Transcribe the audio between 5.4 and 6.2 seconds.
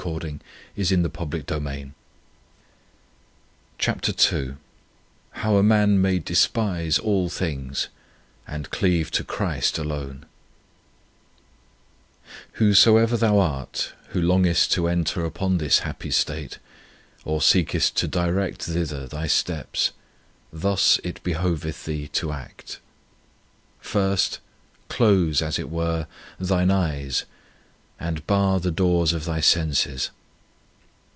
A MAN MAY